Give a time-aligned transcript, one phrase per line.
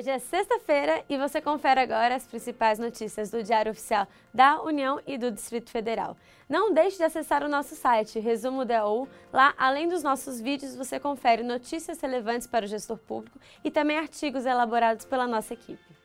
[0.00, 4.98] Hoje é sexta-feira e você confere agora as principais notícias do Diário Oficial da União
[5.06, 6.16] e do Distrito Federal.
[6.48, 9.06] Não deixe de acessar o nosso site, Resumo DAU.
[9.30, 13.98] Lá, além dos nossos vídeos, você confere notícias relevantes para o gestor público e também
[13.98, 15.99] artigos elaborados pela nossa equipe.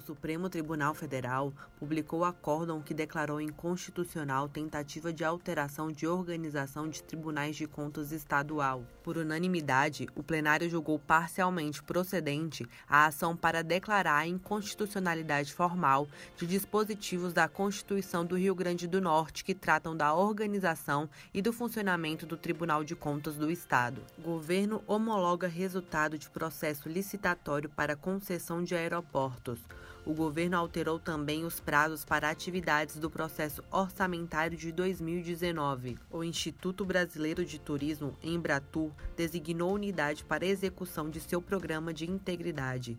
[0.00, 7.54] Supremo Tribunal Federal publicou acórdão que declarou inconstitucional tentativa de alteração de organização de tribunais
[7.54, 8.84] de contas estadual.
[9.04, 16.44] Por unanimidade, o plenário julgou parcialmente procedente a ação para declarar a inconstitucionalidade formal de
[16.44, 22.26] dispositivos da Constituição do Rio Grande do Norte que tratam da organização e do funcionamento
[22.26, 24.02] do Tribunal de Contas do Estado.
[24.18, 29.60] O governo homologa resultado de processo licitatório para concessão de aeroportos
[30.04, 35.96] o governo alterou também os prazos para atividades do processo orçamentário de 2019.
[36.10, 42.98] O Instituto Brasileiro de Turismo, Embratur, designou unidade para execução de seu programa de integridade.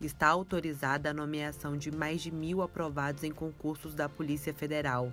[0.00, 5.12] Está autorizada a nomeação de mais de mil aprovados em concursos da Polícia Federal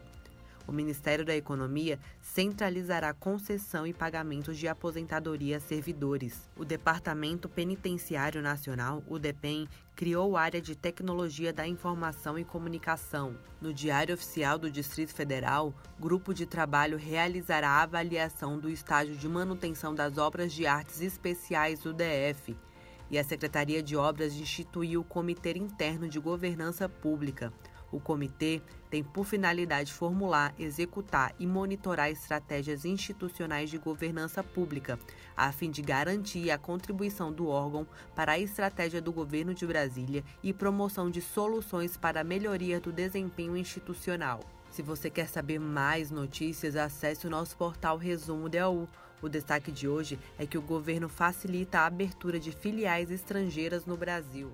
[0.67, 6.49] o Ministério da Economia centralizará concessão e pagamentos de aposentadoria a servidores.
[6.55, 13.35] O Departamento Penitenciário Nacional, o DEPEN, criou área de Tecnologia da Informação e Comunicação.
[13.61, 19.27] No Diário Oficial do Distrito Federal, grupo de trabalho realizará a avaliação do estágio de
[19.27, 22.55] manutenção das obras de artes especiais do DF
[23.13, 27.53] e a Secretaria de Obras instituiu o Comitê Interno de Governança Pública.
[27.93, 34.97] O comitê tem por finalidade formular, executar e monitorar estratégias institucionais de governança pública,
[35.37, 37.85] a fim de garantir a contribuição do órgão
[38.15, 42.91] para a estratégia do governo de Brasília e promoção de soluções para a melhoria do
[42.91, 44.39] desempenho institucional.
[44.71, 48.89] Se você quer saber mais notícias, acesse o nosso portal Resumo DAU.
[49.21, 53.95] O destaque de hoje é que o governo facilita a abertura de filiais estrangeiras no
[53.95, 54.51] Brasil.